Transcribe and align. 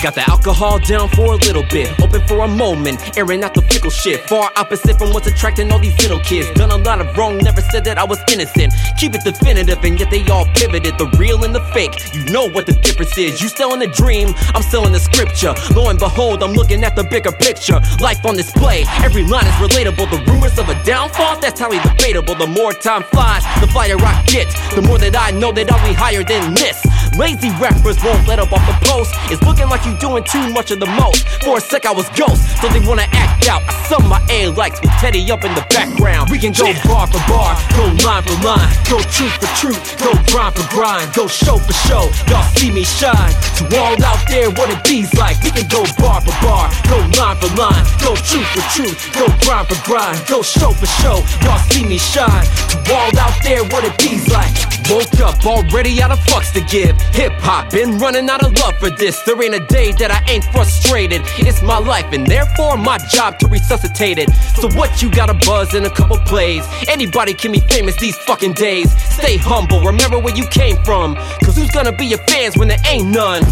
Got 0.00 0.14
the 0.14 0.30
alcohol 0.30 0.78
down 0.78 1.08
for 1.08 1.34
a 1.34 1.36
little 1.36 1.64
bit, 1.64 1.90
open 2.00 2.24
for 2.28 2.44
a 2.44 2.48
moment, 2.48 3.18
airing 3.18 3.42
out 3.42 3.52
the 3.52 3.62
fickle 3.62 3.90
shit. 3.90 4.20
Far 4.28 4.52
opposite 4.54 4.96
from 4.96 5.12
what's 5.12 5.26
attracting 5.26 5.72
all 5.72 5.80
these 5.80 5.98
little 6.00 6.20
kids. 6.20 6.48
Done 6.52 6.70
a 6.70 6.76
lot 6.76 7.00
of 7.00 7.16
wrong, 7.18 7.36
never 7.38 7.60
said 7.60 7.84
that 7.84 7.98
I 7.98 8.04
was 8.04 8.20
innocent. 8.30 8.72
Keep 8.96 9.16
it 9.16 9.24
definitive, 9.24 9.82
and 9.82 9.98
yet 9.98 10.08
they 10.08 10.24
all 10.28 10.46
pivoted. 10.54 10.96
The 10.98 11.10
real 11.18 11.42
and 11.42 11.52
the 11.52 11.60
fake, 11.74 12.14
you 12.14 12.24
know 12.26 12.48
what 12.48 12.66
the 12.66 12.74
difference 12.74 13.18
is. 13.18 13.42
You 13.42 13.48
selling 13.48 13.80
the 13.80 13.88
dream, 13.88 14.34
I'm 14.54 14.62
selling 14.62 14.92
the 14.92 15.00
scripture. 15.00 15.52
Lo 15.74 15.90
and 15.90 15.98
behold, 15.98 16.44
I'm 16.44 16.52
looking 16.52 16.84
at 16.84 16.94
the 16.94 17.02
bigger 17.02 17.32
picture. 17.32 17.80
Life 18.00 18.24
on 18.24 18.36
display, 18.36 18.84
every 19.02 19.24
line 19.24 19.46
is 19.46 19.58
relatable. 19.58 20.08
The 20.14 20.22
rumors 20.30 20.58
of 20.60 20.68
a 20.68 20.80
downfall, 20.84 21.40
that's 21.40 21.58
highly 21.58 21.80
debatable. 21.80 22.36
The 22.36 22.46
more 22.46 22.72
time 22.72 23.02
flies, 23.02 23.42
the 23.60 23.66
flyer 23.66 23.96
I 23.98 24.22
get. 24.26 24.46
The 24.76 24.82
more 24.82 24.98
that 24.98 25.16
I 25.18 25.32
know 25.32 25.50
that 25.50 25.72
I'll 25.72 25.86
be 25.86 25.92
higher 25.92 26.22
than 26.22 26.54
this. 26.54 26.78
Lazy 27.18 27.50
rappers 27.58 27.98
won't 28.04 28.28
let 28.28 28.38
up 28.38 28.52
off 28.52 28.62
the 28.62 28.78
post. 28.86 29.10
It's 29.26 29.42
looking 29.42 29.66
like 29.68 29.84
you're 29.84 29.98
doing 29.98 30.22
too 30.22 30.52
much 30.54 30.70
of 30.70 30.78
the 30.78 30.86
most. 30.86 31.26
For 31.42 31.58
a 31.58 31.60
sec, 31.60 31.84
I 31.84 31.90
was 31.90 32.08
ghost, 32.10 32.38
so 32.62 32.68
they 32.68 32.78
wanna 32.78 33.10
act 33.10 33.48
out. 33.48 33.60
I 33.66 33.74
sum 33.90 34.06
my 34.06 34.22
A 34.30 34.46
likes 34.54 34.80
with 34.80 34.94
Teddy 35.02 35.26
up 35.32 35.42
in 35.42 35.52
the 35.58 35.66
background. 35.74 36.30
We 36.30 36.38
can 36.38 36.52
go 36.52 36.70
bar 36.86 37.08
for 37.10 37.18
bar, 37.26 37.58
go 37.74 37.90
line 38.06 38.22
for 38.22 38.38
line, 38.46 38.70
go 38.86 39.02
truth 39.10 39.34
for 39.42 39.50
truth, 39.58 39.98
go 39.98 40.14
grind 40.30 40.54
for 40.54 40.62
grind, 40.70 41.12
go 41.12 41.26
show 41.26 41.58
for 41.58 41.74
show. 41.90 42.06
Y'all 42.30 42.46
see 42.54 42.70
me 42.70 42.84
shine. 42.84 43.34
To 43.58 43.66
all 43.82 43.98
out 44.06 44.22
there, 44.30 44.50
what 44.54 44.70
it 44.70 44.78
be's 44.86 45.10
like. 45.18 45.42
We 45.42 45.50
can 45.50 45.66
go 45.66 45.82
bar 45.98 46.22
for 46.22 46.36
bar, 46.38 46.70
go 46.86 47.02
line 47.18 47.34
for 47.42 47.50
line, 47.58 47.82
go 47.98 48.14
truth 48.14 48.46
for 48.54 48.62
truth, 48.70 48.94
go 49.18 49.26
grind 49.42 49.66
for 49.66 49.80
grind, 49.82 50.22
go 50.30 50.42
show 50.42 50.70
for 50.70 50.86
show. 51.02 51.18
Y'all 51.42 51.58
see 51.66 51.82
me 51.82 51.98
shine. 51.98 52.46
To 52.70 52.94
all 52.94 53.10
out 53.18 53.34
there, 53.42 53.66
what 53.74 53.82
it 53.82 53.98
be's 53.98 54.30
like. 54.30 54.54
Woke 54.88 55.20
up 55.20 55.44
already 55.44 56.00
out 56.00 56.12
of 56.12 56.18
fucks 56.20 56.52
to 56.54 56.62
give. 56.64 56.96
Hip 57.12 57.32
hop 57.40 57.70
been 57.70 57.98
running 57.98 58.28
out 58.30 58.44
of 58.44 58.52
love 58.58 58.76
for 58.78 58.90
this. 58.90 59.20
There 59.22 59.40
ain't 59.42 59.54
a 59.54 59.64
day 59.66 59.92
that 59.92 60.10
I 60.10 60.22
ain't 60.30 60.44
frustrated. 60.44 61.22
It's 61.38 61.62
my 61.62 61.78
life 61.78 62.12
and 62.12 62.26
therefore 62.26 62.76
my 62.76 62.98
job 63.10 63.38
to 63.40 63.48
resuscitate 63.48 64.18
it. 64.18 64.30
So 64.60 64.68
what 64.78 65.02
you 65.02 65.10
got 65.10 65.30
a 65.30 65.34
buzz 65.46 65.74
in 65.74 65.84
a 65.84 65.90
couple 65.90 66.18
plays? 66.18 66.64
Anybody 66.88 67.34
can 67.34 67.52
be 67.52 67.60
famous 67.60 67.96
these 67.96 68.16
fucking 68.18 68.54
days. 68.54 68.90
Stay 69.14 69.36
humble, 69.36 69.80
remember 69.80 70.18
where 70.18 70.34
you 70.34 70.46
came 70.46 70.76
from. 70.84 71.16
Cause 71.44 71.56
who's 71.56 71.70
gonna 71.70 71.92
be 71.92 72.06
your 72.06 72.22
fans 72.28 72.56
when 72.56 72.68
there 72.68 72.78
ain't 72.86 73.08
none? 73.08 73.42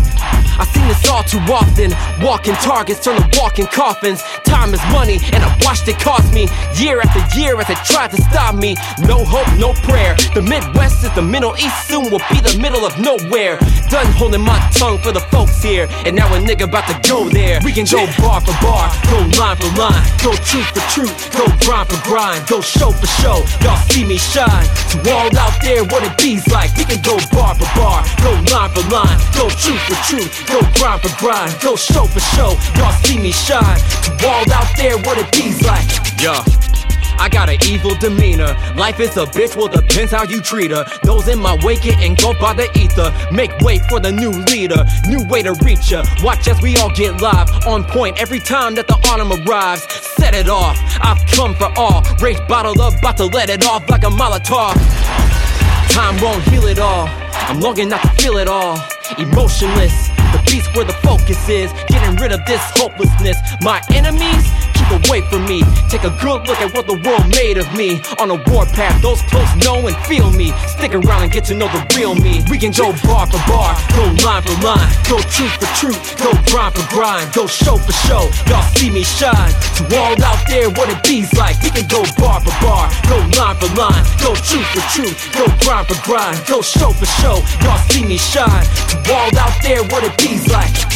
I 0.59 0.65
seen 0.73 0.89
this 0.89 1.07
all 1.11 1.23
too 1.23 1.39
often. 1.53 1.93
Walking 2.25 2.55
targets 2.55 3.05
turn 3.05 3.21
to 3.21 3.41
walking 3.41 3.67
coffins. 3.67 4.23
Time 4.47 4.73
is 4.73 4.81
money, 4.91 5.19
and 5.35 5.43
I 5.43 5.51
watched 5.63 5.89
it 5.89 5.99
cost 5.99 6.33
me 6.33 6.49
year 6.75 7.01
after 7.01 7.21
year 7.39 7.61
as 7.61 7.69
it 7.69 7.79
tried 7.85 8.11
to 8.13 8.23
stop 8.31 8.55
me. 8.55 8.77
No 9.07 9.25
hope, 9.25 9.51
no 9.59 9.73
prayer. 9.83 10.15
The 10.35 10.43
Midwest 10.43 11.05
is 11.05 11.13
the 11.15 11.23
Middle 11.23 11.55
East, 11.59 11.89
soon 11.89 12.11
will 12.11 12.23
be 12.31 12.41
the 12.41 12.57
middle 12.61 12.85
of 12.87 12.99
nowhere. 12.99 13.59
Done 13.91 14.07
holding 14.15 14.43
my 14.43 14.59
tongue 14.73 14.99
for 14.99 15.13
the 15.13 15.21
folks 15.35 15.63
here, 15.63 15.87
and 16.07 16.15
now 16.15 16.33
a 16.35 16.39
nigga 16.39 16.65
about 16.65 16.87
to 16.87 16.97
go 17.09 17.29
there. 17.29 17.61
We 17.65 17.73
can 17.73 17.85
go 17.85 18.07
bar 18.23 18.41
for 18.41 18.57
bar, 18.63 18.87
go 19.11 19.19
line 19.39 19.57
for 19.59 19.73
line, 19.75 20.05
go 20.23 20.33
truth 20.47 20.71
for 20.75 20.85
truth, 20.95 21.15
go 21.35 21.47
grind 21.67 21.89
for 21.89 22.01
grind, 22.07 22.47
go 22.47 22.61
show 22.61 22.91
for 22.91 23.07
show. 23.21 23.43
Y'all 23.63 23.81
see 23.91 24.05
me 24.05 24.19
shine. 24.19 24.67
To 24.95 24.97
all 25.11 25.31
out 25.37 25.59
there, 25.63 25.83
what 25.85 26.03
it 26.07 26.17
be's 26.19 26.47
like. 26.49 26.71
We 26.77 26.85
can 26.85 27.03
go 27.03 27.19
bar 27.35 27.55
for 27.55 27.69
bar, 27.75 28.05
line 28.53 28.71
for 28.71 28.85
line, 28.91 29.19
go 29.35 29.49
truth 29.49 29.81
for 29.89 29.99
truth, 30.09 30.47
go 30.47 30.61
grind 30.79 31.03
for 31.03 31.13
grind, 31.19 31.55
go 31.61 31.77
show 31.77 32.05
for 32.05 32.21
show. 32.21 32.55
Y'all 32.77 32.93
see 33.05 33.19
me 33.19 33.33
shine. 33.33 33.81
All 34.25 34.45
out 34.53 34.71
there, 34.77 34.97
what 34.99 35.19
it 35.19 35.31
be's 35.33 35.63
like. 35.63 35.87
Yeah. 36.21 36.43
I 37.19 37.29
got 37.29 37.49
an 37.49 37.57
evil 37.67 37.95
demeanor. 37.95 38.55
Life 38.77 39.01
is 39.01 39.17
a 39.17 39.25
bitch, 39.25 39.57
well, 39.57 39.69
depends 39.69 40.13
how 40.13 40.25
you 40.25 40.41
treat 40.41 40.71
her. 40.71 40.85
Those 41.03 41.29
in 41.29 41.39
my 41.39 41.57
way 41.65 41.77
get 41.77 42.03
engulfed 42.03 42.41
by 42.41 42.53
the 42.53 42.69
ether. 42.79 43.13
Make 43.33 43.59
way 43.61 43.79
for 43.89 44.01
the 44.01 44.13
new 44.13 44.31
leader, 44.31 44.85
new 45.09 45.25
way 45.27 45.43
to 45.43 45.55
reach 45.65 45.91
ya. 45.91 46.05
Watch 46.23 46.47
as 46.49 46.61
we 46.61 46.77
all 46.77 46.95
get 46.95 47.21
live, 47.21 47.49
on 47.67 47.85
point 47.85 48.21
every 48.21 48.41
time 48.41 48.75
that 48.75 48.87
the 48.87 48.95
autumn 49.09 49.33
arrives. 49.33 49.87
Set 49.93 50.35
it 50.35 50.49
off, 50.49 50.79
I've 51.01 51.25
come 51.33 51.55
for 51.55 51.73
all. 51.77 52.03
Rage 52.21 52.39
bottled 52.49 52.81
up, 52.81 52.99
about 52.99 53.17
to 53.19 53.27
let 53.27 53.51
it 53.51 53.65
off 53.65 53.89
like 53.89 54.03
a 54.03 54.11
Molotov. 54.11 54.75
Time 55.91 56.21
won't 56.21 56.43
heal 56.45 56.67
it 56.67 56.79
all. 56.79 57.09
I'm 57.49 57.61
longing 57.61 57.89
not 57.89 58.03
to 58.03 58.09
feel 58.21 58.39
it 58.39 58.49
all. 58.49 58.77
Emotionless, 59.19 60.09
the 60.35 60.43
beast 60.51 60.75
where 60.75 60.85
the 60.85 60.99
focus 61.05 61.49
is. 61.49 61.73
Getting 61.87 62.17
rid 62.17 62.33
of 62.33 62.41
this 62.45 62.61
hopelessness. 62.75 63.39
My 63.63 63.81
enemies, 63.95 64.51
away 64.91 65.21
from 65.23 65.45
me. 65.47 65.63
Take 65.89 66.05
a 66.05 66.13
good 66.23 66.47
look 66.47 66.61
at 66.61 66.73
what 66.75 66.87
the 66.87 66.99
world 67.05 67.27
made 67.35 67.59
of 67.59 67.69
me. 67.75 68.01
On 68.19 68.31
a 68.31 68.39
warpath, 68.51 69.01
those 69.03 69.23
close 69.31 69.51
know 69.65 69.87
and 69.87 69.97
feel 70.07 70.31
me. 70.33 70.53
Stick 70.67 70.95
around 70.95 71.23
and 71.23 71.33
get 71.33 71.45
to 71.47 71.55
know 71.55 71.69
the 71.69 71.83
real 71.97 72.15
me. 72.15 72.43
We 72.51 72.59
can 72.59 72.73
go 72.73 72.93
bar 73.05 73.27
for 73.27 73.43
bar, 73.49 73.75
go 73.95 74.05
line 74.25 74.43
for 74.43 74.57
line, 74.63 74.91
go 75.09 75.19
truth 75.33 75.55
for 75.59 75.71
truth, 75.79 75.99
go 76.19 76.33
grind 76.51 76.75
for 76.75 76.87
grind, 76.93 77.33
go 77.33 77.47
show 77.47 77.77
for 77.77 77.93
show. 78.07 78.29
Y'all 78.49 78.67
see 78.75 78.91
me 78.91 79.03
shine. 79.03 79.53
To 79.79 79.83
all 79.97 80.17
out 80.23 80.43
there, 80.49 80.71
what 80.71 80.89
it 80.89 81.03
be's 81.03 81.33
like. 81.35 81.61
We 81.63 81.71
can 81.71 81.87
go 81.89 82.03
bar 82.19 82.41
for 82.41 82.55
bar, 82.63 82.91
go 83.09 83.17
line 83.39 83.57
for 83.57 83.71
line, 83.75 84.05
go 84.23 84.35
truth 84.35 84.69
for 84.75 84.85
truth, 84.95 85.17
go 85.35 85.47
grind 85.65 85.87
for 85.89 85.99
grind, 86.07 86.39
go 86.47 86.63
show 86.63 86.91
for 86.93 87.07
show. 87.21 87.43
Y'all 87.63 87.79
see 87.91 88.05
me 88.05 88.17
shine. 88.17 88.67
To 88.91 88.97
all 89.15 89.31
out 89.39 89.57
there, 89.63 89.83
what 89.85 90.05
it 90.05 90.17
be's 90.19 90.47
like. 90.49 90.96